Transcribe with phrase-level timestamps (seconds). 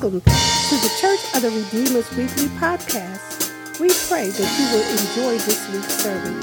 [0.00, 3.52] Welcome to the Church of the Redeemer's Weekly Podcast.
[3.78, 6.40] We pray that you will enjoy this week's sermon,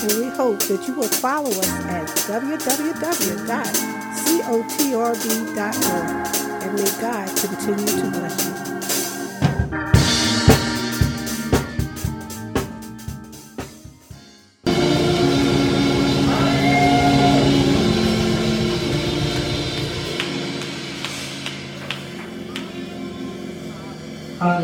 [0.00, 3.46] and we hope that you will follow us at www.cotrb.org.
[6.64, 8.55] And may God continue to bless you.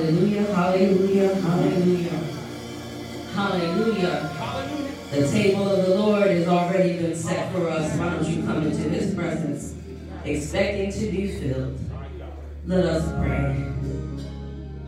[0.02, 2.11] Hallelujah, hallelujah, hallelujah.
[3.34, 4.30] Hallelujah.
[5.12, 7.97] The table of the Lord has already been set for us.
[7.97, 9.77] Why don't you come into his presence,
[10.25, 11.78] expecting to be filled?
[12.66, 13.73] Let us pray.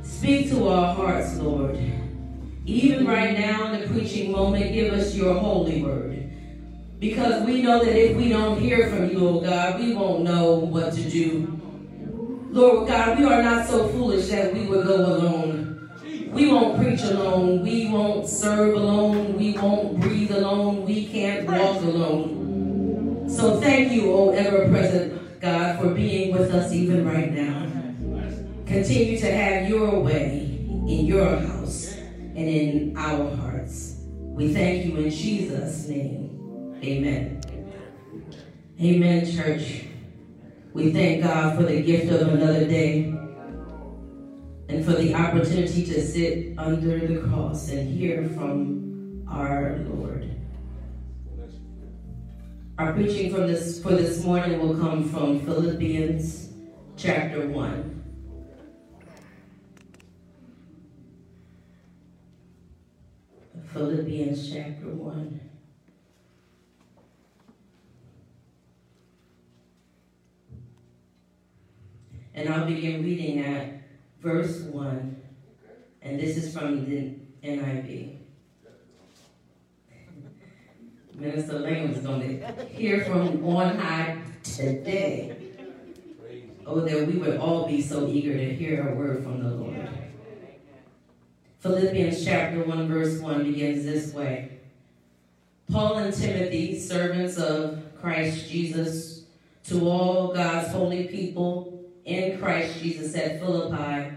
[0.03, 1.79] Speak to our hearts, Lord.
[2.67, 6.29] Even right now in the preaching moment, give us your holy word.
[6.99, 10.55] Because we know that if we don't hear from you, oh God, we won't know
[10.57, 11.64] what to do.
[12.55, 15.91] Lord God, we are not so foolish that we would go alone.
[16.31, 17.63] We won't preach alone.
[17.63, 19.37] We won't serve alone.
[19.37, 20.85] We won't breathe alone.
[20.85, 23.29] We can't walk alone.
[23.29, 27.67] So thank you, O ever present God, for being with us even right now.
[28.67, 33.97] Continue to have your way in your house and in our hearts.
[34.07, 36.79] We thank you in Jesus' name.
[36.85, 37.41] Amen.
[38.81, 39.87] Amen, church.
[40.75, 43.05] We thank God for the gift of another day
[44.69, 50.29] and for the opportunity to sit under the cross and hear from our Lord.
[52.77, 56.49] Our preaching from this for this morning will come from Philippians
[56.97, 58.03] chapter 1.
[63.73, 65.44] Philippians chapter 1.
[72.35, 73.81] And I'll begin reading at
[74.21, 75.17] verse 1.
[76.03, 78.19] And this is from the NIV.
[81.15, 85.37] Minister Lane was going to hear from on high today.
[86.67, 89.89] Oh, that we would all be so eager to hear a word from the Lord.
[91.61, 94.59] Philippians chapter 1, verse 1 begins this way
[95.71, 99.25] Paul and Timothy, servants of Christ Jesus,
[99.69, 101.74] to all God's holy people
[102.05, 104.17] in Christ Jesus at Philippi,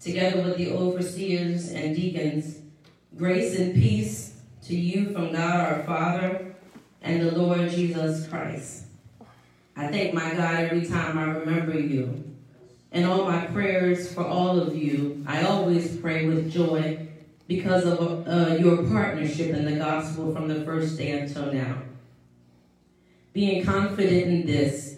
[0.00, 2.58] together with the overseers and deacons,
[3.16, 6.54] grace and peace to you from God our Father
[7.02, 8.84] and the Lord Jesus Christ.
[9.76, 12.24] I thank my God every time I remember you.
[12.90, 17.06] And all my prayers for all of you, I always pray with joy
[17.46, 21.82] because of uh, your partnership in the gospel from the first day until now.
[23.32, 24.97] Being confident in this,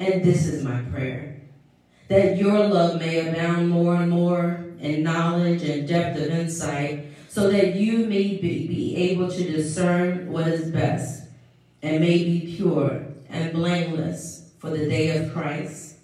[0.00, 1.36] And this is my prayer
[2.08, 7.48] that your love may abound more and more in knowledge and depth of insight, so
[7.48, 11.28] that you may be, be able to discern what is best
[11.82, 15.98] and may be pure and blameless for the day of Christ,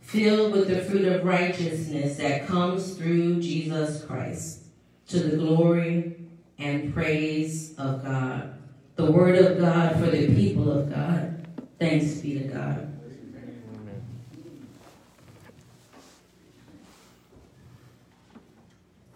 [0.00, 4.64] filled with the fruit of righteousness that comes through Jesus Christ,
[5.06, 6.16] to the glory
[6.58, 8.58] and praise of God.
[8.96, 11.46] The word of God for the people of God.
[11.78, 12.87] Thanks be to God.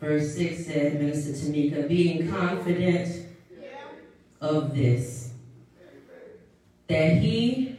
[0.03, 3.25] Verse 6 said, Minister Tamika, being confident
[4.41, 5.33] of this,
[6.89, 7.77] that he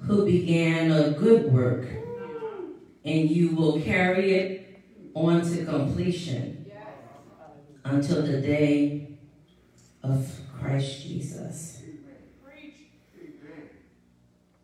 [0.00, 1.86] who began a good work
[3.04, 4.82] and you will carry it
[5.14, 6.68] on to completion
[7.84, 9.16] until the day
[10.02, 10.28] of
[10.58, 11.82] Christ Jesus.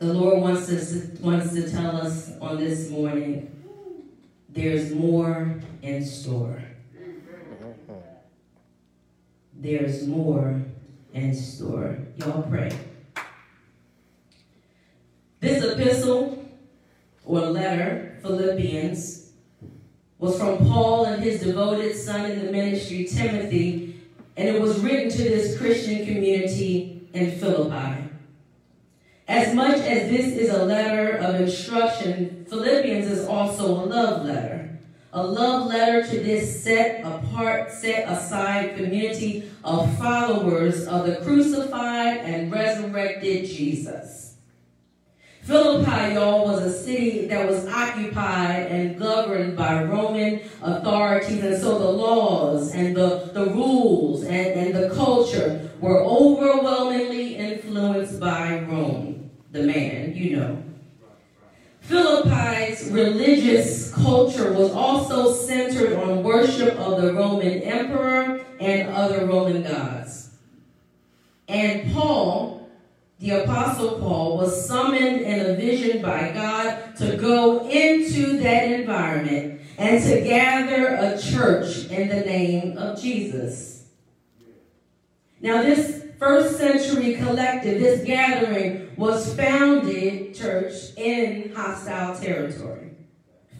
[0.00, 3.62] The Lord wants us wants to tell us on this morning
[4.52, 6.62] there's more in store.
[9.54, 10.62] There's more
[11.14, 11.99] in store.
[12.16, 12.70] Y'all pray.
[15.40, 16.46] This epistle
[17.25, 19.31] or letter, Philippians,
[20.19, 24.00] was from Paul and his devoted son in the ministry, Timothy,
[24.37, 28.01] and it was written to this Christian community in Philippi.
[29.29, 34.79] As much as this is a letter of instruction, Philippians is also a love letter,
[35.13, 42.19] a love letter to this set apart, set aside community of followers of the crucified
[42.19, 44.23] and resurrected Jesus.
[45.43, 51.79] Philippi, y'all, was a city that was occupied and governed by Roman authorities, and so
[51.79, 59.31] the laws and the, the rules and, and the culture were overwhelmingly influenced by Rome,
[59.50, 60.62] the man, you know.
[61.81, 69.64] Philippi's religious culture was also centered on worship of the Roman emperor and other Roman
[69.64, 70.31] gods.
[71.49, 72.70] And Paul,
[73.19, 79.61] the Apostle Paul, was summoned in a vision by God to go into that environment
[79.76, 83.72] and to gather a church in the name of Jesus.
[85.43, 92.93] Now, this first century collective, this gathering was founded, church, in hostile territory.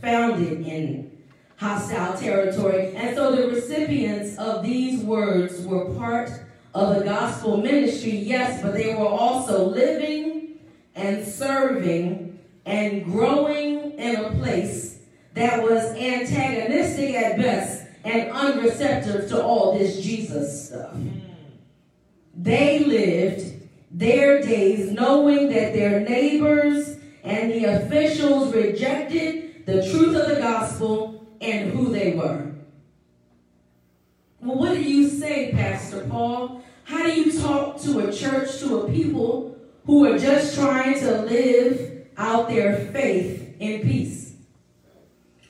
[0.01, 1.11] Founded in
[1.57, 2.95] hostile territory.
[2.95, 6.31] And so the recipients of these words were part
[6.73, 10.61] of the gospel ministry, yes, but they were also living
[10.95, 15.01] and serving and growing in a place
[15.35, 20.95] that was antagonistic at best and unreceptive to all this Jesus stuff.
[22.35, 30.29] They lived their days knowing that their neighbors and the officials rejected the truth of
[30.29, 32.53] the gospel and who they were.
[34.41, 36.63] Well, what do you say, Pastor Paul?
[36.85, 39.57] How do you talk to a church, to a people
[39.87, 44.35] who are just trying to live out their faith in peace?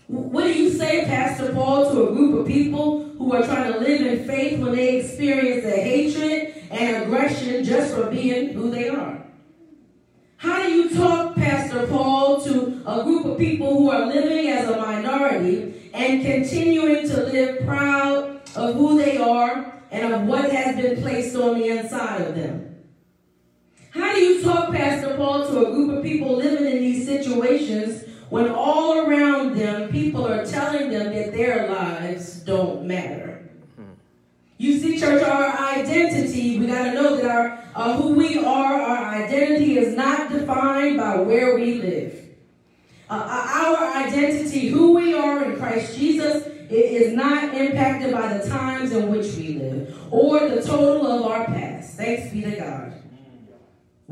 [0.08, 3.78] What do you say, Pastor Paul, to a group of people who are trying to
[3.78, 8.88] live in faith when they experience the hatred and aggression just for being who they
[8.88, 9.24] are?
[10.38, 14.69] How do you talk, Pastor Paul, to a group of people who are living as
[14.69, 20.74] a minority and continuing to live proud of who they are and of what has
[20.74, 22.76] been placed on the inside of them?
[23.90, 28.02] How do you talk, Pastor Paul, to a group of people living in these situations
[28.32, 33.31] when all around them people are telling them that their lives don't matter.
[34.62, 38.81] You see, church, our identity, we got to know that our uh, who we are,
[38.81, 42.29] our identity is not defined by where we live.
[43.11, 48.38] Uh, uh our identity, who we are in Christ Jesus, it is not impacted by
[48.38, 51.97] the times in which we live or the total of our past.
[51.97, 53.01] Thanks be to God.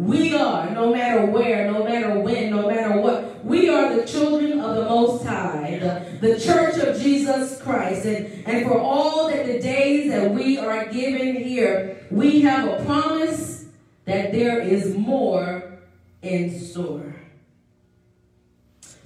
[0.00, 4.58] We are, no matter where, no matter when, no matter what, we are the children
[4.58, 8.06] of the Most High, the, the church of Jesus Christ.
[8.06, 12.82] And, and for all that the days that we are given here, we have a
[12.86, 13.66] promise
[14.06, 15.78] that there is more
[16.22, 17.16] in store.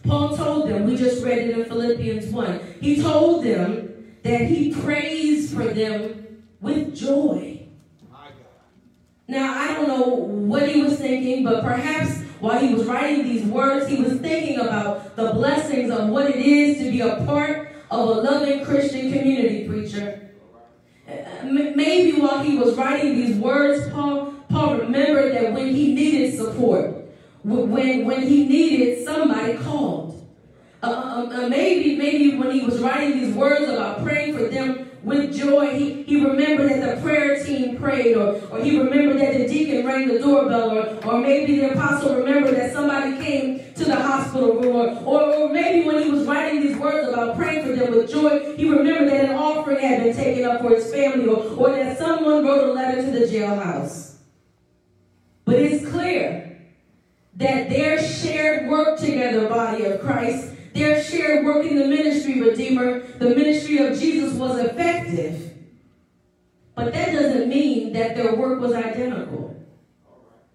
[0.05, 4.73] Paul told them, we just read it in Philippians 1, he told them that he
[4.73, 7.64] prays for them with joy.
[9.27, 13.45] Now, I don't know what he was thinking, but perhaps while he was writing these
[13.45, 17.73] words, he was thinking about the blessings of what it is to be a part
[17.91, 20.31] of a loving Christian community preacher.
[21.09, 26.37] Uh, maybe while he was writing these words, Paul, Paul remembered that when he needed
[26.37, 27.07] support,
[27.43, 30.11] when, when he needed somebody called.
[30.83, 34.84] Uh, uh, uh, maybe, maybe when he was writing these words about praying for them
[35.05, 35.75] with joy.
[35.75, 39.87] He, he remembered that the prayer team prayed, or, or he remembered that the deacon
[39.87, 44.55] rang the doorbell, or, or maybe the apostle remembered that somebody came to the hospital
[44.55, 47.93] room, or, or, or maybe when he was writing these words about praying for them
[47.93, 51.43] with joy, he remembered that an offering had been taken up for his family, or,
[51.57, 54.17] or that someone wrote a letter to the jailhouse.
[55.45, 56.59] But it's clear
[57.37, 63.01] that their shared work together, body of Christ, their shared work in the ministry, Redeemer,
[63.01, 65.53] the ministry of Jesus was effective.
[66.75, 69.55] But that doesn't mean that their work was identical.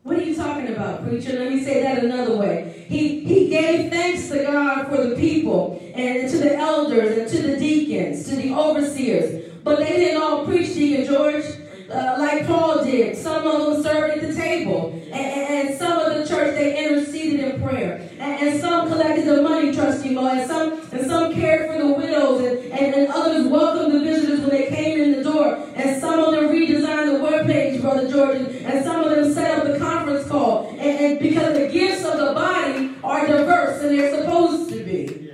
[0.04, 1.40] What are you talking about, preacher?
[1.40, 2.86] Let me say that another way.
[2.90, 7.42] He, he gave thanks to God for the people and to the elders and to
[7.52, 9.54] the deacons, to the overseers.
[9.64, 11.46] But they didn't all preach, Deacon George,
[11.92, 13.16] uh, like Paul did.
[13.18, 14.92] Some of them served at the table.
[15.12, 18.09] And, and, some of the church, they interceded in prayer.
[18.20, 21.88] And, and some collected the money, trustee Mo, and some, and some cared for the
[21.94, 25.56] widows, and, and, and others welcomed the visitors when they came in the door.
[25.76, 29.34] And some of them redesigned the web page, Brother George, and, and some of them
[29.34, 30.70] set up the conference call.
[30.72, 35.32] And, and because the gifts of the body are diverse, and they're supposed to be.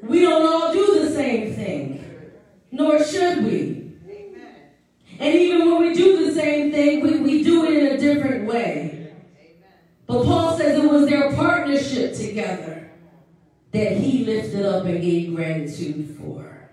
[0.00, 2.04] We don't all do the same thing,
[2.70, 3.96] nor should we.
[5.18, 8.46] And even when we do the same thing, we, we do it in a different
[8.46, 8.93] way.
[10.14, 12.88] But Paul says it was their partnership together
[13.72, 16.70] that he lifted up and gave gratitude for.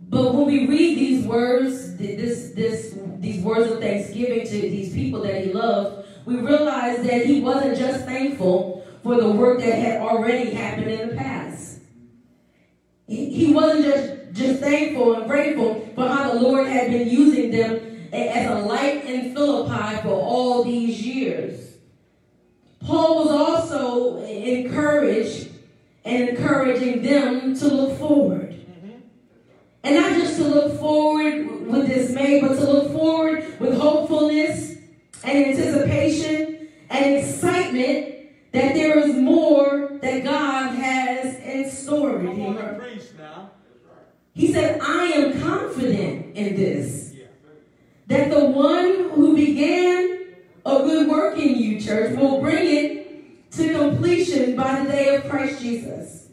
[0.00, 5.20] But when we read these words, this, this, these words of thanksgiving to these people
[5.24, 10.00] that he loved, we realize that he wasn't just thankful for the work that had
[10.00, 11.80] already happened in the past.
[13.06, 17.95] He, wasn't just, just thankful and grateful for how the Lord had been using them
[18.16, 21.76] as a light in Philippi for all these years.
[22.80, 25.50] Paul was also encouraged
[26.04, 28.54] and encouraging them to look forward.
[29.82, 34.76] And not just to look forward with dismay, but to look forward with hopefulness
[35.22, 38.14] and anticipation and excitement
[38.52, 42.18] that there is more that God has in store.
[44.34, 47.05] He said, I am confident in this.
[48.06, 50.26] That the one who began
[50.64, 55.28] a good work in you, church, will bring it to completion by the day of
[55.28, 56.28] Christ Jesus.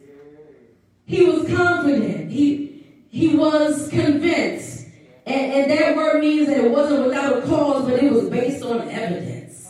[1.05, 2.31] He was confident.
[2.31, 4.87] He, he was convinced.
[5.25, 8.63] And, and that word means that it wasn't without a cause, but it was based
[8.63, 9.69] on evidence.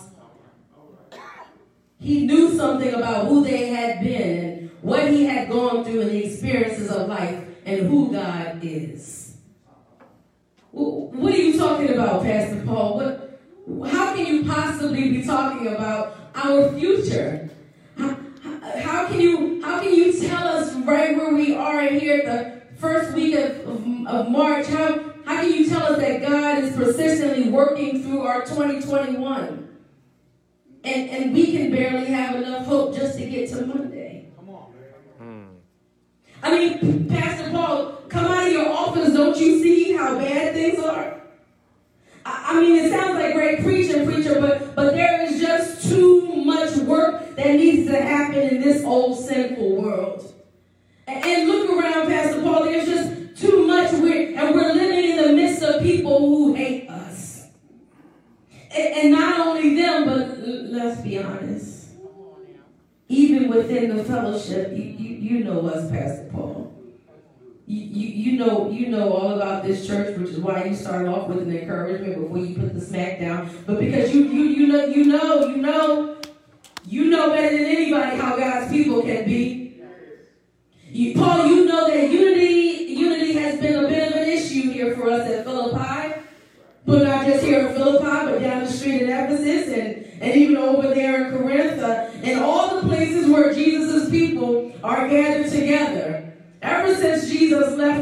[1.99, 6.25] He knew something about who they had been what he had gone through and the
[6.25, 9.12] experiences of life and who God is.
[11.13, 12.95] What are you talking about, Pastor Paul?
[12.95, 13.39] What,
[13.87, 17.51] how can you possibly be talking about our future?
[17.95, 18.17] How,
[18.79, 22.77] how, can you how can you tell us right where we are here at the
[22.77, 24.65] first week of, of, of March?
[24.65, 29.69] How how can you tell us that God is persistently working through our 2021?
[30.83, 34.31] And and we can barely have enough hope just to get to Monday.
[34.35, 34.73] Come on.
[35.19, 35.43] Hmm.
[36.41, 40.79] I mean, Pastor Paul, come out of your office, don't you see how bad things
[40.79, 41.19] are?
[42.25, 46.75] I mean, it sounds like great preaching, preacher, but, but there is just too much
[46.77, 50.31] work that needs to happen in this old sinful world.
[51.07, 55.17] And, and look around, Pastor Paul, there's just too much, we're, and we're living in
[55.17, 57.47] the midst of people who hate us.
[58.71, 61.89] And, and not only them, but let's be honest,
[63.09, 66.62] even within the fellowship, you, you, you know us, Pastor Paul
[67.65, 71.27] you, you know you know all about this church, which is why you start off
[71.27, 73.49] with an encouragement before you put the smack down.
[73.65, 76.21] But because you you you know you know you know
[76.85, 78.92] you know better than anybody how God's people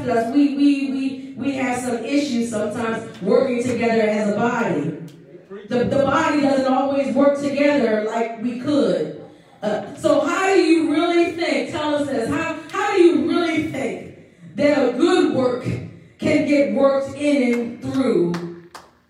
[0.01, 4.36] Jesus left us, we, we, we, we have some issues sometimes working together as a
[4.36, 4.98] body.
[5.67, 9.22] The, the body doesn't always work together like we could.
[9.62, 13.72] Uh, so how do you really think, tell us this, how, how do you really
[13.72, 14.17] think
[14.55, 15.63] that a good work
[16.17, 18.34] can get worked in and through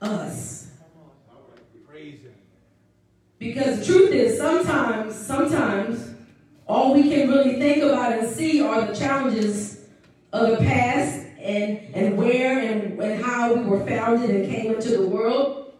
[0.02, 0.68] us?
[3.40, 6.14] Because the truth is, sometimes, sometimes
[6.68, 9.82] all we can really think about and see are the challenges
[10.34, 14.90] of the past and, and where and, and how we were founded and came into
[14.90, 15.74] the world.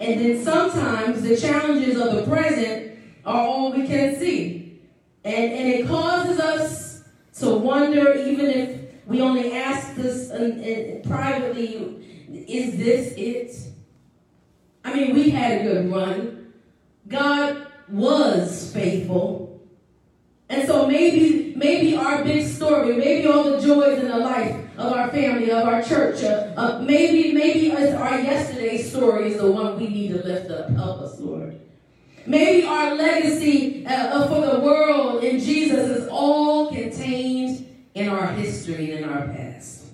[0.00, 4.80] And then sometimes the challenges of the present are all we can see.
[5.24, 7.04] And, and it causes us
[7.40, 13.72] to wonder, even if we only ask this in, in, privately, is this it?
[14.84, 16.52] I mean, we had a good run.
[17.08, 19.48] God was faithful.
[20.50, 24.92] And so maybe, maybe our big story, maybe all the joys in the life of
[24.92, 29.78] our family, of our church, uh, uh, maybe, maybe our yesterday story is the one
[29.78, 30.70] we need to lift up.
[30.70, 31.60] Help us, Lord.
[32.26, 38.92] Maybe our legacy uh, for the world in Jesus is all contained in our history
[38.92, 39.86] and in our past.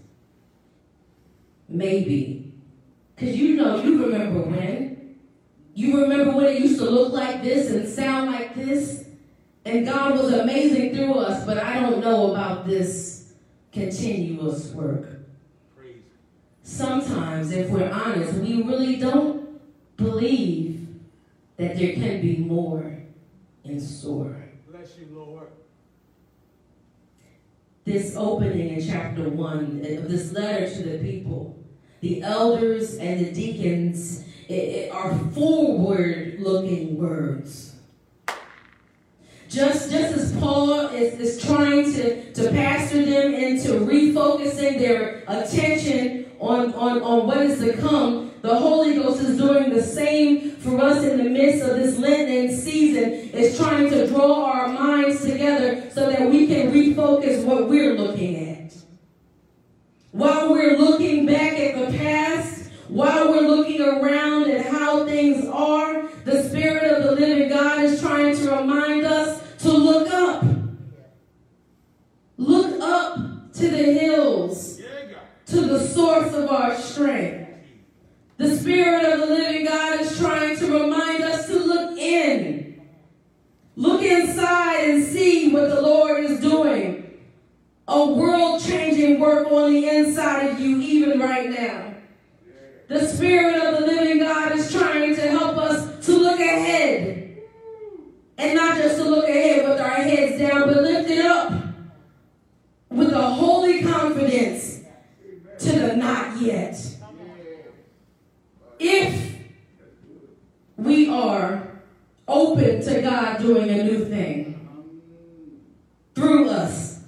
[1.69, 2.53] Maybe.
[3.15, 5.17] Because you know, you remember when.
[5.75, 9.07] You remember when it used to look like this and sound like this.
[9.65, 13.33] And God was amazing through us, but I don't know about this
[13.73, 15.14] continuous work.
[16.67, 19.61] Sometimes, if we're honest, we really don't
[19.99, 20.89] believe
[21.59, 22.99] that there can be more
[23.65, 24.49] in store.
[24.71, 25.49] Bless you, Lord.
[27.85, 31.63] This opening in chapter 1 of this letter to the people,
[32.01, 37.75] the elders and the deacons it, it are forward looking words
[39.55, 46.24] just, just as Paul is, is trying to, to pastor them into refocusing their attention
[46.39, 50.79] on, on, on what is to come, the Holy Ghost is doing the same for
[50.81, 55.91] us in the midst of this Lenten season, is trying to draw our minds together
[55.91, 58.75] so that we can refocus what we're looking at.
[60.13, 66.07] While we're looking back at the past, while we're looking around at how things are,
[66.25, 70.45] the Spirit of the living God is trying to remind us to look up.
[72.37, 74.44] Look up to the hills,
[75.75, 77.51] the source of our strength.
[78.37, 82.81] The Spirit of the living God is trying to remind us to look in.
[83.75, 87.19] Look inside and see what the Lord is doing.
[87.89, 91.95] A world changing work on the inside of you, even right now.
[92.89, 93.54] The Spirit
[112.55, 114.69] open to God doing a new thing
[116.15, 117.01] through us,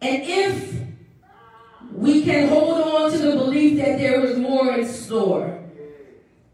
[0.00, 0.80] and if
[1.92, 5.62] we can hold on to the belief that there is more in store,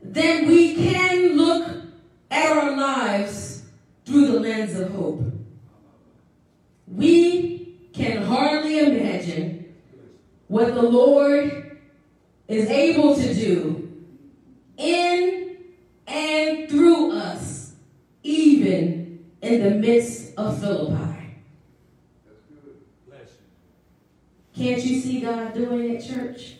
[0.02, 1.68] then we can look
[2.30, 3.62] at our lives
[4.04, 5.22] through the lens of hope.
[6.88, 9.76] We can hardly imagine
[10.48, 11.78] what the Lord
[12.48, 13.92] is able to do
[14.76, 15.56] in
[16.06, 16.63] and
[18.66, 21.10] even in the midst of Philippi.
[24.56, 26.54] Can't you see God doing it, church?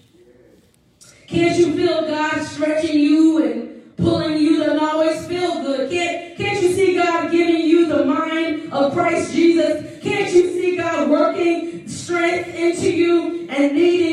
[1.29, 5.91] Can't you feel God stretching you and pulling you to always feel good?
[5.91, 10.03] Can't, can't you see God giving you the mind of Christ Jesus?
[10.03, 14.04] Can't you see God working strength into you and needing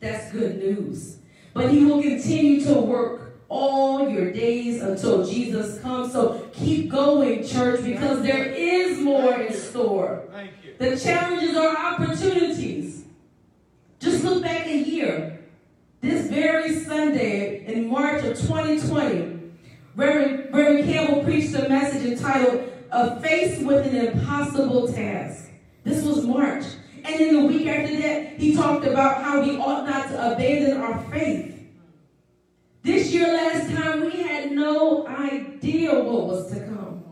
[0.00, 1.18] That's good news.
[1.54, 6.12] But he will continue to work all your days until Jesus comes.
[6.12, 10.24] So keep going, church, because there is more in store.
[10.78, 13.04] The challenges are opportunities.
[13.98, 15.40] Just look back a year.
[16.02, 19.36] This very Sunday in March of 2020,
[19.94, 25.50] Reverend, Reverend Campbell preached a message entitled A Face with an impossible task.
[25.84, 26.64] This was March.
[27.06, 30.76] And then the week after that, he talked about how we ought not to abandon
[30.78, 31.56] our faith.
[32.82, 37.04] This year, last time, we had no idea what was to come.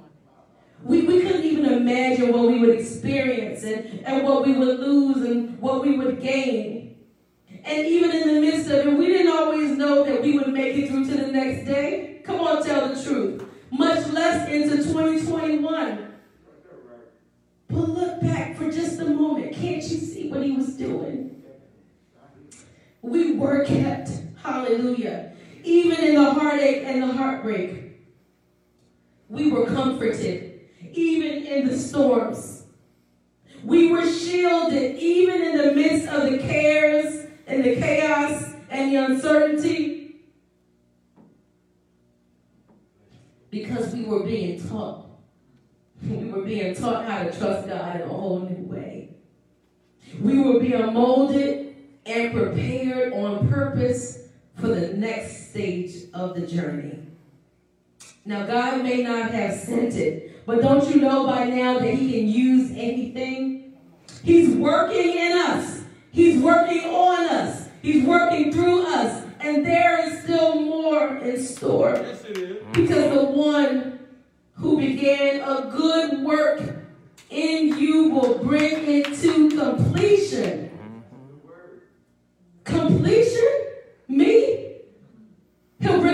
[0.83, 5.25] We, we couldn't even imagine what we would experience and, and what we would lose
[5.25, 6.97] and what we would gain.
[7.65, 10.77] And even in the midst of it, we didn't always know that we would make
[10.77, 12.21] it through to the next day.
[12.25, 13.43] Come on, tell the truth.
[13.71, 16.15] Much less into 2021.
[17.69, 19.53] But look back just a moment.
[19.55, 21.43] Can't you see what he was doing?
[23.03, 24.11] We were kept.
[24.43, 25.33] Hallelujah.
[25.63, 28.01] Even in the heartache and the heartbreak,
[29.29, 30.61] we were comforted.
[30.93, 32.65] Even in the storms,
[33.63, 34.97] we were shielded.
[34.97, 40.17] Even in the midst of the cares and the chaos and the uncertainty,
[43.51, 45.04] because we were being taught.
[46.03, 49.11] We were being taught how to trust God in a whole new way.
[50.21, 51.77] We were being molded
[52.07, 56.99] and prepared on purpose for the next stage of the journey.
[58.25, 62.13] Now, God may not have sent it, but don't you know by now that He
[62.13, 63.75] can use anything?
[64.23, 70.23] He's working in us, He's working on us, He's working through us, and there is
[70.23, 71.95] still more in store.
[71.97, 72.23] Yes,
[72.73, 73.94] because the one
[74.65, 76.59] who began a good work
[77.29, 80.71] in you will bring it to completion.
[82.65, 83.53] Completion?
[84.09, 84.79] Me?
[85.81, 86.14] He'll bring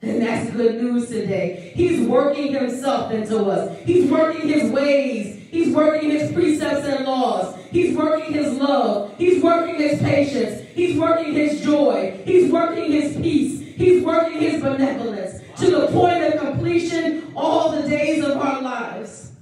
[0.00, 1.72] And that's good news today.
[1.74, 3.76] He's working himself into us.
[3.84, 5.48] He's working his ways.
[5.50, 7.56] He's working his precepts and laws.
[7.70, 9.14] He's working his love.
[9.18, 10.66] He's working his patience.
[10.74, 12.20] He's working his joy.
[12.24, 13.60] He's working his peace.
[13.60, 19.32] He's working his benevolence to the point of completion all the days of our lives.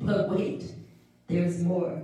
[0.00, 0.64] But wait,
[1.28, 2.02] there's more.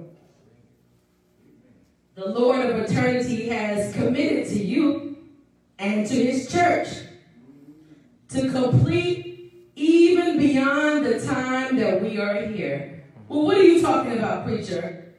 [2.15, 5.12] The Lord of eternity has committed to you
[5.83, 6.89] and to his church
[8.29, 13.05] to complete even beyond the time that we are here.
[13.29, 15.13] Well, what are you talking about, preacher?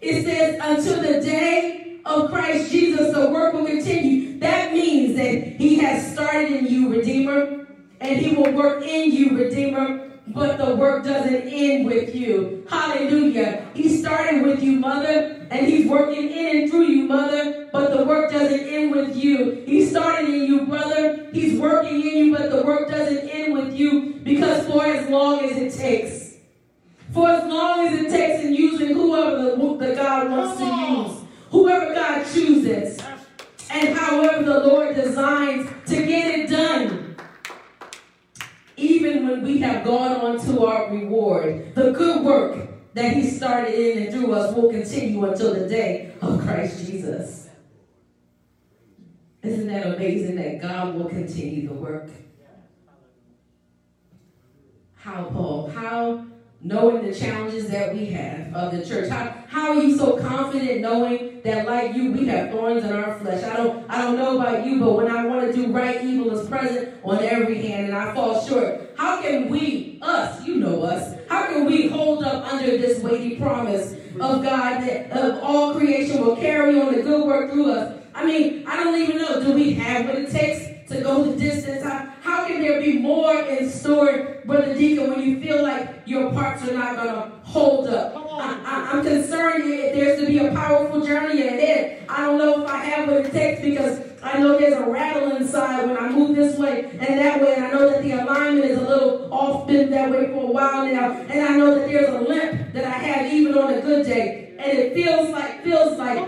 [0.00, 4.38] It says, until the day of Christ Jesus, the work will continue.
[4.38, 7.66] That means that He has started in you, Redeemer,
[8.00, 10.05] and He will work in you, Redeemer.
[10.28, 12.66] But the work doesn't end with you.
[12.68, 13.68] Hallelujah.
[13.74, 17.68] He started with you, Mother, and He's working in and through you, Mother.
[17.72, 19.62] But the work doesn't end with you.
[19.66, 21.28] He started in you, brother.
[21.32, 25.44] He's working in you, but the work doesn't end with you because for as long
[25.44, 26.36] as it takes,
[27.12, 31.28] for as long as it takes in using whoever the, the God wants to use,
[31.50, 32.98] whoever God chooses
[33.70, 37.05] and however the Lord designs to get it done.
[38.76, 43.74] Even when we have gone on to our reward, the good work that He started
[43.74, 47.48] in and through us will continue until the day of Christ Jesus.
[49.42, 52.08] Isn't that amazing that God will continue the work?
[54.96, 55.70] How, Paul?
[55.70, 56.26] How
[56.66, 59.08] knowing the challenges that we have of the church?
[59.08, 63.18] How, how are you so confident knowing that like you, we have thorns in our
[63.20, 63.44] flesh?
[63.44, 66.36] I don't I don't know about you, but when I want to do right, evil
[66.36, 68.90] is present on every hand and I fall short.
[68.96, 73.36] How can we, us, you know us, how can we hold up under this weighty
[73.36, 78.02] promise of God that of all creation will carry on the good work through us?
[78.12, 79.40] I mean, I don't even know.
[79.40, 81.84] Do we have what it takes to go the distance?
[81.84, 86.32] How, how can there be more in store, Brother Deacon, when you feel like your
[86.32, 88.14] parts are not going to hold up?
[88.16, 92.04] I, am concerned if there's to be a powerful journey ahead.
[92.08, 95.36] I don't know if I have what it takes because I know there's a rattle
[95.36, 98.64] inside when I move this way and that way, and I know that the alignment
[98.64, 101.88] is a little off been that way for a while now, and I know that
[101.88, 105.62] there's a limp that I have even on a good day, and it feels like
[105.62, 106.18] feels like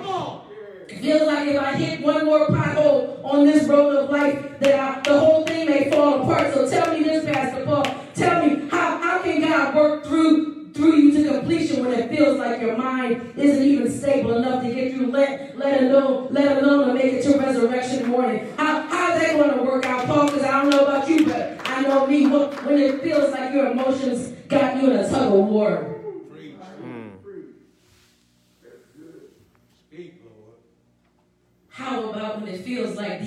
[0.88, 5.00] Feels like if I hit one more pothole on this road of life, that I,
[5.02, 6.52] the whole thing may fall apart.
[6.54, 7.84] So tell me this, Pastor Paul.
[8.14, 12.38] Tell me how, how can God work through through you to completion when it feels
[12.38, 16.88] like your mind isn't even stable enough to get through, let, let alone let alone
[16.88, 18.46] to make it to resurrection morning.
[18.56, 20.26] How how is that going to work out, Paul?
[20.26, 22.26] Because I don't know about you, but I know me.
[22.28, 25.97] When it feels like your emotions got you in a tug of war.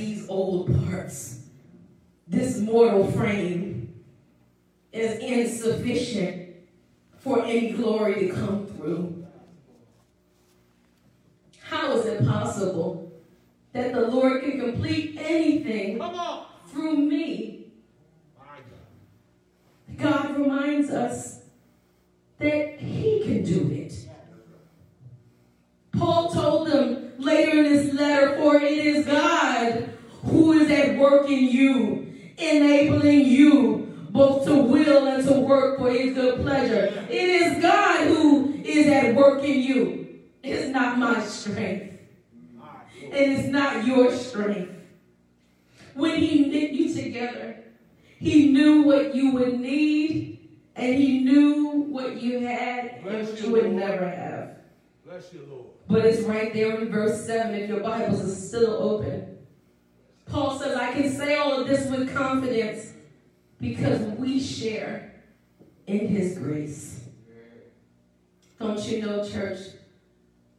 [0.02, 1.44] These old parts,
[2.28, 3.94] this mortal frame,
[4.92, 6.50] is insufficient
[7.20, 9.26] for any glory to come through?
[11.62, 13.12] How is it possible
[13.74, 16.02] that the Lord can complete anything
[16.70, 17.68] through me?
[19.98, 21.44] God reminds us
[22.40, 23.94] that He can do it.
[25.94, 29.90] Paul told them later in this letter, For it is God
[30.24, 35.90] who is at work in you, enabling you both to will and to work for
[35.90, 37.06] his good pleasure.
[37.10, 40.20] It is God who is at work in you.
[40.44, 42.00] It's not my strength.
[43.04, 44.72] And it's not your strength.
[45.94, 47.64] When he knit you together,
[48.20, 53.72] he knew what you would need, and he knew what you had and you would
[53.72, 54.41] never have.
[55.22, 55.66] Bless you, Lord.
[55.88, 59.38] But it's right there in verse 7 if your Bibles are still open.
[60.26, 62.94] Paul says, I can say all of this with confidence
[63.60, 65.22] because we share
[65.86, 67.02] in his grace.
[68.60, 69.60] Don't you know, church,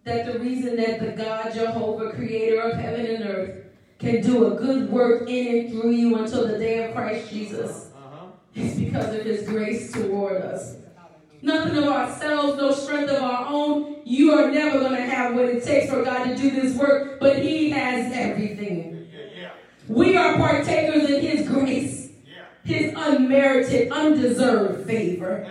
[0.05, 3.65] that the reason that the God Jehovah, creator of heaven and earth,
[3.99, 7.91] can do a good work in and through you until the day of Christ Jesus
[7.97, 8.27] Uh-huh.
[8.55, 10.77] is because of his grace toward us.
[11.43, 13.97] Nothing of ourselves, no strength of our own.
[14.05, 17.19] You are never going to have what it takes for God to do this work,
[17.19, 19.09] but he has everything.
[19.13, 19.51] Yeah, yeah,
[19.89, 22.45] We are partakers in his grace, yeah.
[22.65, 25.51] his unmerited, undeserved favor.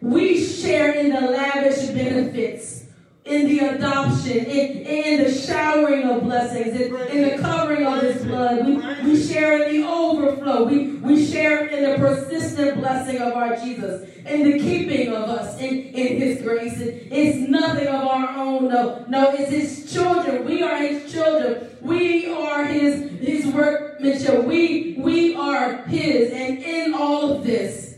[0.00, 2.81] We share in the lavish benefits,
[3.24, 8.24] in the adoption, in, in the showering of blessings, in, in the covering of His
[8.24, 8.66] blood.
[8.66, 10.64] We, we share in the overflow.
[10.64, 15.56] We, we share in the persistent blessing of our Jesus, in the keeping of us
[15.60, 16.80] in, in His grace.
[16.80, 19.04] It- it's nothing of our own, no.
[19.08, 20.44] No, it's His children.
[20.44, 21.76] We are His children.
[21.80, 24.44] We are His, his workmanship.
[24.44, 26.32] We, we are His.
[26.32, 27.91] And in all of this,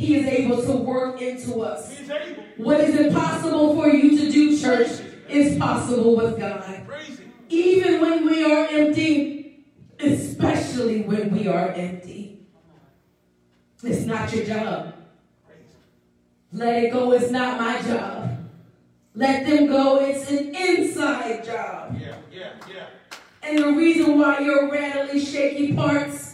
[0.00, 1.94] he is able to work into us.
[2.56, 6.86] What is impossible for you to do, church, is possible with God.
[7.50, 9.66] Even when we are empty,
[9.98, 12.46] especially when we are empty.
[13.82, 14.94] It's not your job.
[16.50, 18.38] Let it go, it's not my job.
[19.14, 21.96] Let them go, it's an inside job.
[22.00, 22.86] Yeah, yeah, yeah.
[23.42, 26.29] And the reason why your rattly, shaky parts,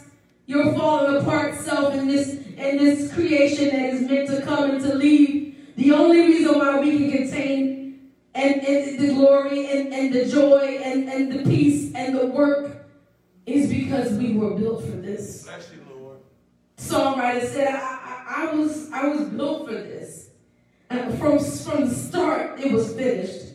[0.47, 4.81] your falling apart self in this in this creation that is meant to come and
[4.83, 10.13] to leave, the only reason why we can contain and, and the glory and, and
[10.13, 12.87] the joy and, and the peace and the work
[13.45, 15.45] is because we were built for this.
[15.45, 16.19] Bless you, Lord.
[16.79, 20.31] Songwriter said, I, I, I was I was built for this.
[20.89, 23.55] And from, from the start, it was finished.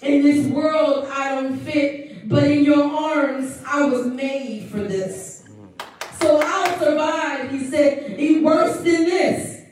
[0.00, 5.37] In this world, I don't fit, but in your arms, I was made for this.
[6.20, 9.62] So I'll survive, he said, "Be worse than this.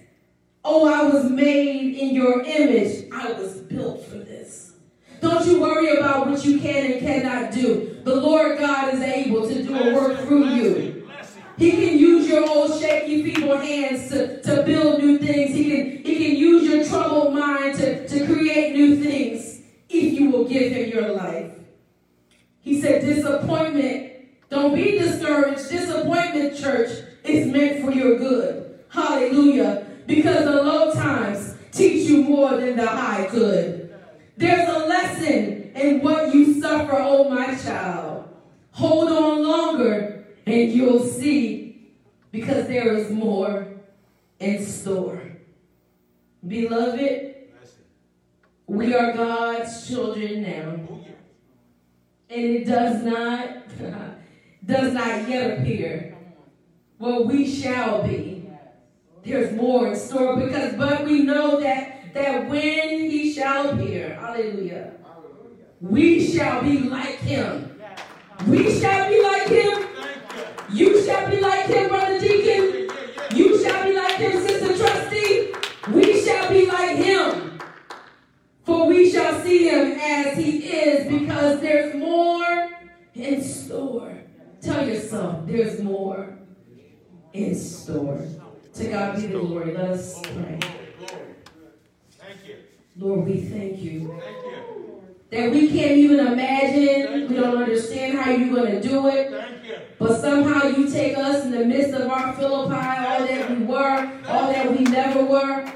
[0.65, 3.09] Oh, I was made in your image.
[3.13, 4.73] I was built for this.
[5.21, 8.01] Don't you worry about what you can and cannot do.
[8.05, 11.09] The Lord God is able to do a work through you.
[11.57, 15.55] He can use your old shaky, feeble hands to, to build new things.
[15.55, 20.31] He can, he can use your troubled mind to, to create new things if you
[20.31, 21.53] will give him your life.
[22.61, 24.13] He said, disappointment,
[24.49, 25.69] don't be discouraged.
[25.69, 26.91] Disappointment, church,
[27.25, 28.81] is meant for your good.
[28.89, 29.87] Hallelujah.
[30.07, 33.95] Because the low times teach you more than the high could.
[34.37, 38.29] There's a lesson in what you suffer, oh my child.
[38.73, 41.91] Hold on longer and you'll see
[42.31, 43.67] because there is more
[44.39, 45.23] in store.
[46.47, 47.35] Beloved,
[48.67, 51.01] we are God's children now.
[52.29, 53.49] And it does not
[54.65, 56.17] does not yet appear
[56.99, 58.49] what we shall be.
[59.23, 64.93] There's more in store because but we know that that when he shall appear, hallelujah,
[65.81, 67.79] we shall be like him.
[68.47, 69.87] We shall be like him.
[70.71, 72.91] You shall be like him, brother deacon.
[73.35, 75.53] You shall be like him, sister trustee.
[75.93, 77.61] We shall be like him.
[78.65, 82.71] For we shall see him as he is because there's more
[83.15, 84.16] in store.
[84.67, 86.37] Tell yourself there's more
[87.33, 88.21] in store.
[88.75, 89.73] To God be the glory.
[89.73, 90.59] Let us pray.
[92.19, 92.57] Thank you.
[92.97, 95.03] Lord, we thank you Thank you.
[95.31, 97.29] that we can't even imagine.
[97.29, 99.33] We don't understand how you're going to do it.
[100.01, 104.21] But somehow you take us in the midst of our Philippi, all that we were,
[104.27, 105.73] all that we never were,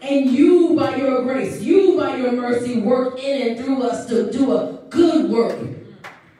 [0.00, 4.30] and you, by your grace, you, by your mercy, work in and through us to
[4.30, 5.58] do a good work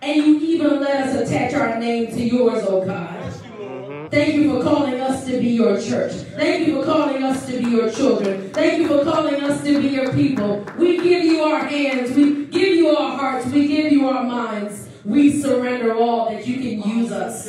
[0.04, 3.08] And you even let us attach our name to yours, oh God.
[3.08, 4.08] Mm-hmm.
[4.08, 6.12] Thank you for calling us to be your church.
[6.12, 8.52] Thank you for calling us to be your children.
[8.52, 10.62] Thank you for calling us to be your people.
[10.76, 12.14] We give you our hands.
[12.14, 13.46] We give you our hearts.
[13.46, 14.90] We give you our minds.
[15.06, 17.48] We surrender all that you can use us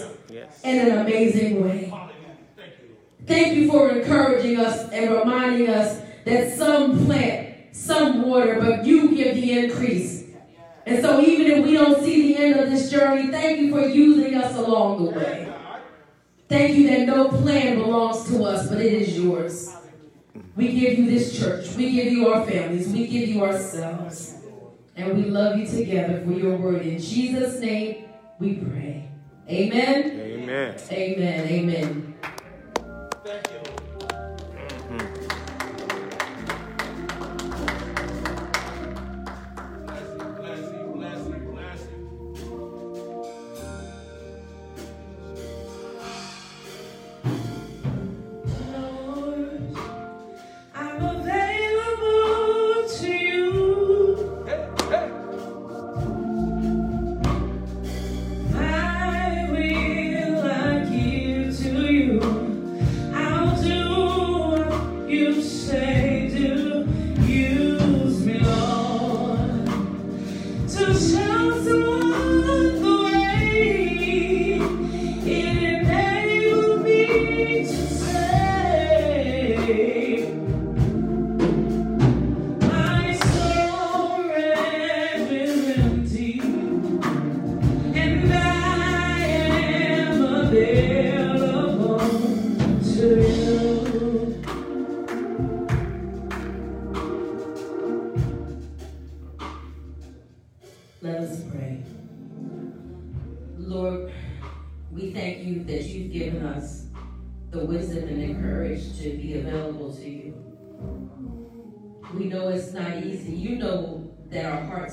[0.63, 1.93] in an amazing way.
[3.25, 9.13] Thank you for encouraging us and reminding us that some plant, some water, but you
[9.13, 10.24] give the increase.
[10.85, 13.87] And so, even if we don't see the end of this journey, thank you for
[13.87, 15.51] using us along the way.
[16.47, 19.75] Thank you that no plan belongs to us, but it is yours.
[20.55, 21.75] We give you this church.
[21.75, 22.87] We give you our families.
[22.87, 24.35] We give you ourselves.
[24.95, 26.83] And we love you together for your word.
[26.83, 28.05] In Jesus' name,
[28.39, 29.09] we pray.
[29.49, 30.19] Amen.
[30.19, 30.75] Amen.
[30.91, 31.47] Amen.
[31.47, 32.15] Amen.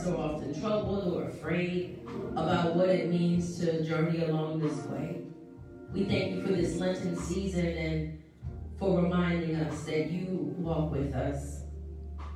[0.06, 2.00] Are often troubled or afraid
[2.32, 5.21] about what it means to journey along this way.
[5.92, 8.22] We thank you for this Lenten season and
[8.78, 11.64] for reminding us that you walk with us.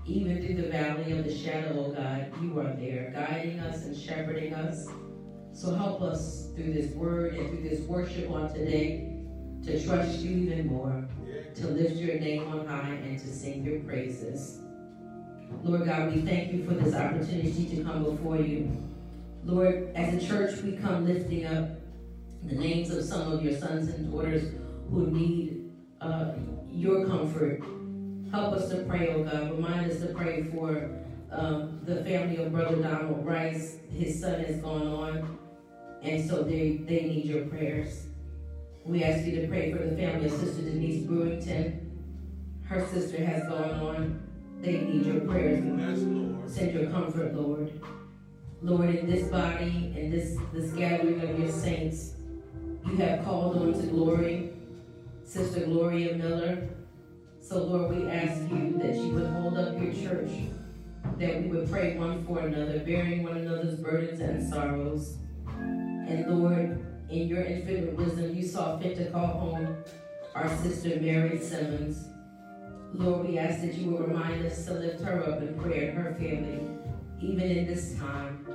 [0.05, 3.97] Even through the valley of the shadow, oh God, you are there, guiding us and
[3.97, 4.87] shepherding us.
[5.55, 9.17] So help us through this word and through this worship on today
[9.65, 11.09] to trust you even more,
[11.55, 14.61] to lift your name on high and to sing your praises.
[15.65, 18.71] Lord God, we thank you for this opportunity to come before you.
[19.45, 21.76] Lord, as a church, we come lifting up
[22.45, 24.55] the names of some of your sons and daughters
[24.91, 25.71] who need
[26.01, 26.33] uh,
[26.71, 27.63] your comfort.
[28.31, 29.53] Help us to pray, oh God.
[29.53, 30.91] Remind us to pray for
[31.31, 33.79] um, the family of Brother Donald Rice.
[33.91, 35.39] His son has gone on,
[36.03, 38.07] and so they, they need your prayers.
[38.85, 41.81] We ask you to pray for the family of Sister Denise Brewington.
[42.65, 44.23] Her sister has gone on.
[44.61, 45.65] They need your prayers.
[46.53, 47.73] Send your comfort, Lord.
[48.63, 52.15] Lord, in this body, in this, this gathering of your saints,
[52.87, 54.51] you have called on to glory,
[55.25, 56.69] Sister Gloria Miller.
[57.41, 60.31] So, Lord, we ask you that you would hold up your church,
[61.19, 65.19] that we would pray one for another, bearing one another's burdens and sorrows.
[65.49, 69.77] And, Lord, in your infinite wisdom, you saw fit to call home
[70.35, 72.09] our sister Mary Simmons.
[72.95, 75.99] Lord, we ask that you will remind us to lift her up in prayer and
[75.99, 76.69] her family,
[77.21, 78.47] even in this time.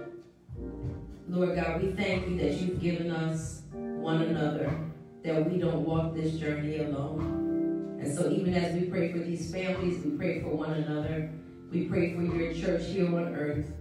[1.28, 3.61] Lord God, we thank you that you've given us
[4.02, 4.76] one another,
[5.24, 8.00] that we don't walk this journey alone.
[8.02, 11.30] And so, even as we pray for these families, we pray for one another,
[11.72, 13.72] we pray for your church here on earth.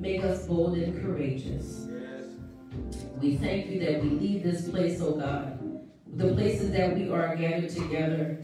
[0.00, 1.86] Make us bold and courageous.
[3.20, 5.58] We thank you that we leave this place, oh God,
[6.14, 8.38] the places that we are gathered together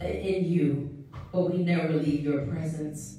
[0.00, 3.18] in you, but we never leave your presence.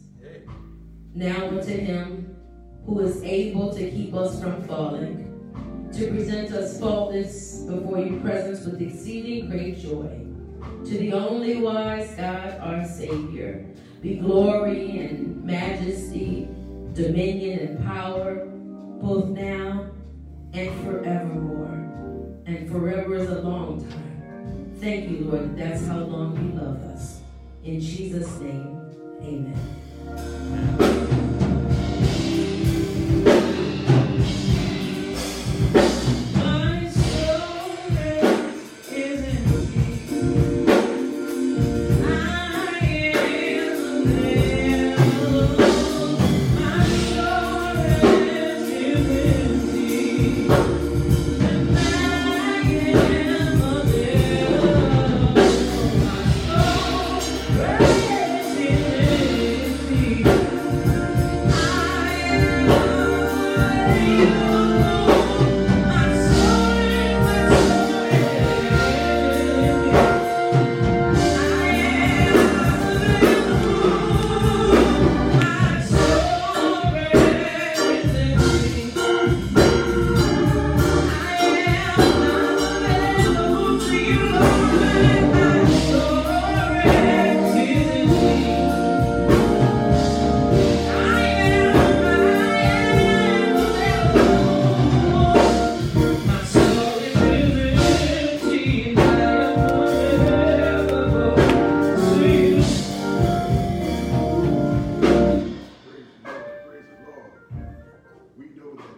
[1.14, 2.36] Now unto him
[2.86, 5.23] who is able to keep us from falling,
[5.94, 10.26] to present us faultless before your presence with exceeding great joy.
[10.86, 13.66] To the only wise God, our Savior,
[14.02, 16.48] be glory and majesty,
[16.94, 18.46] dominion and power,
[19.02, 19.92] both now
[20.54, 22.42] and forevermore.
[22.46, 24.76] And forever is a long time.
[24.80, 25.56] Thank you, Lord.
[25.56, 27.22] That's how long you love us.
[27.64, 28.92] In Jesus' name,
[29.22, 30.93] amen.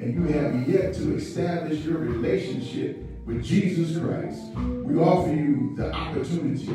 [0.00, 2.96] and you have yet to establish your relationship
[3.26, 6.72] with Jesus Christ, we offer you the opportunity.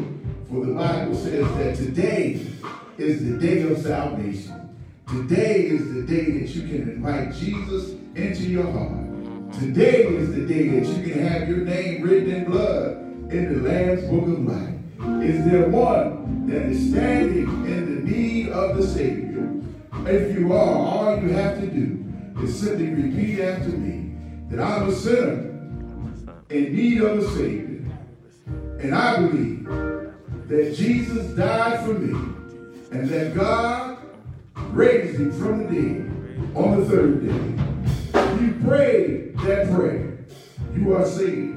[0.48, 2.46] For the Bible says that today
[3.00, 4.78] is the day of salvation.
[5.08, 9.54] Today is the day that you can invite Jesus into your heart.
[9.54, 12.98] Today is the day that you can have your name written in blood
[13.32, 15.24] in the Lamb's Book of Life?
[15.24, 19.52] Is there one that is standing in the need of the Savior?
[20.06, 22.05] If you are, all you have to do
[22.42, 24.14] is simply repeat after me
[24.50, 25.52] that I'm a sinner
[26.50, 27.86] in need of a Savior.
[28.80, 29.66] And I believe
[30.48, 32.14] that Jesus died for me
[32.92, 33.98] and that God
[34.72, 38.44] raised him from the dead on the third day.
[38.44, 40.18] You pray that prayer,
[40.74, 41.56] you are saved.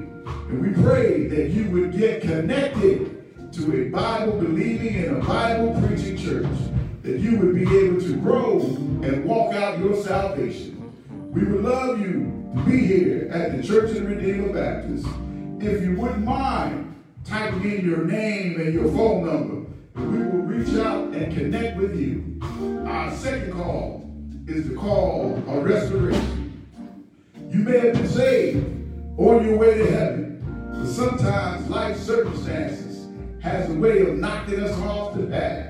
[0.49, 5.81] And we pray that you would get connected to a Bible believing and a Bible
[5.83, 6.47] preaching church,
[7.03, 7.88] that you would be able
[8.21, 10.75] grow and walk out your salvation.
[11.33, 15.07] We would love you to be here at the Church of the Redeemer Baptist.
[15.61, 16.95] If you wouldn't mind
[17.25, 21.99] typing in your name and your phone number, we will reach out and connect with
[21.99, 22.41] you.
[22.87, 24.11] Our second call
[24.47, 26.67] is the call of restoration.
[27.51, 28.67] You may have been saved
[29.19, 30.73] on your way to heaven.
[30.73, 33.09] But sometimes life circumstances
[33.43, 35.68] has a way of knocking us off the path.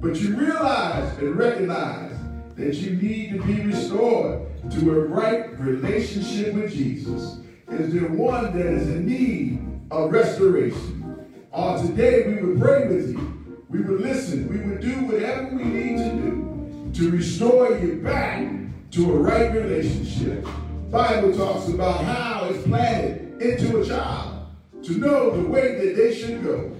[0.00, 2.16] But you realize and recognize
[2.56, 7.38] that you need to be restored to a right relationship with Jesus.
[7.68, 11.26] Is there one that is in need of restoration?
[11.52, 13.64] On today, we would pray with you.
[13.68, 14.48] We would listen.
[14.48, 18.48] We would do whatever we need to do to restore you back
[18.92, 20.46] to a right relationship.
[20.90, 24.46] Bible talks about how it's planted into a child
[24.82, 26.72] to know the way that they should go.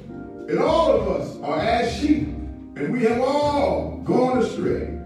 [0.48, 2.29] And all of us are as sheep,
[2.80, 4.98] and we have all gone astray.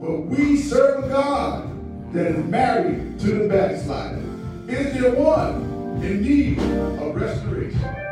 [0.00, 4.22] But we serve a God that is married to the backslider.
[4.66, 8.07] Is there one in need of restoration?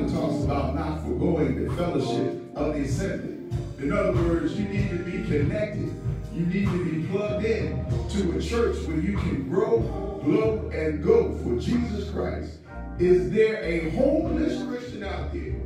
[0.00, 3.36] Bible talks about not foregoing the fellowship of the assembly.
[3.78, 5.94] In other words, you need to be connected.
[6.32, 9.80] You need to be plugged in to a church where you can grow,
[10.24, 12.58] grow, and go for Jesus Christ.
[12.98, 15.60] Is there a homeless Christian out there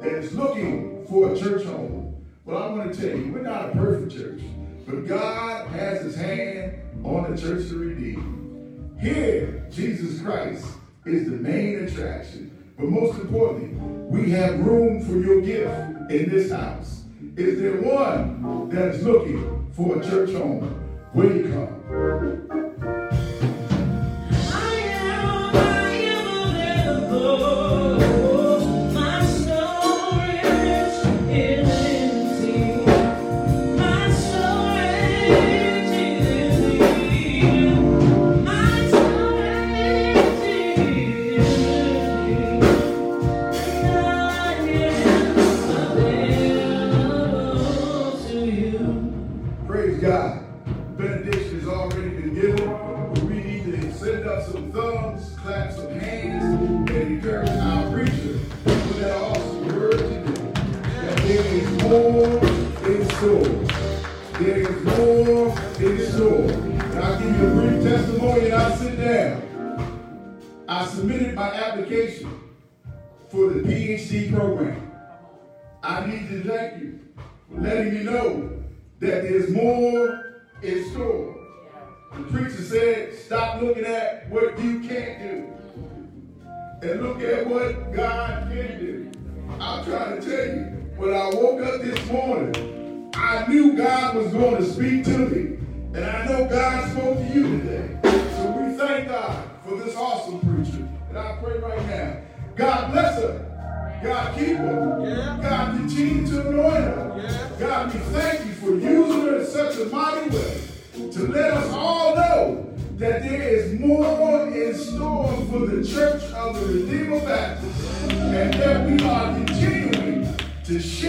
[0.00, 2.24] that is looking for a church home?
[2.44, 4.40] Well, I'm going to tell you, we're not a perfect church.
[4.86, 8.96] But God has his hand on the church to redeem.
[9.00, 10.66] Here, Jesus Christ
[11.04, 12.55] is the main attraction.
[12.76, 13.68] But most importantly,
[14.10, 17.04] we have room for your gift in this house.
[17.36, 20.82] Is there one that is looking for a church home?
[21.14, 22.65] Will you come?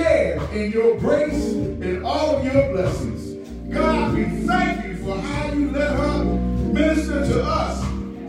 [0.07, 3.49] stand in your grace and all your blessings.
[3.73, 7.81] God, we thank you for how you let her minister to us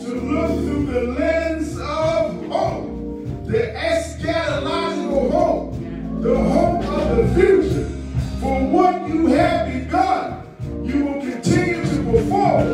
[0.05, 5.72] to look through the lens of hope, the eschatological hope,
[6.22, 7.89] the hope of the future.
[8.41, 10.47] For what you have begun,
[10.85, 12.66] you will continue to perform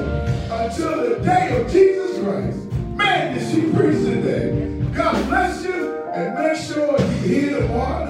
[0.51, 2.59] until the day of Jesus Christ.
[2.97, 4.83] Man, did she preach today.
[4.95, 8.04] God bless you and make sure you hear the water.